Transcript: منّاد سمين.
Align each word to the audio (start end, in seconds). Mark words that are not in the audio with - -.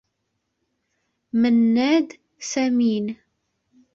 منّاد 1.33 2.13
سمين. 2.39 3.15